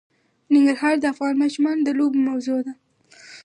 [0.53, 2.73] ننګرهار د افغان ماشومانو د لوبو موضوع ده.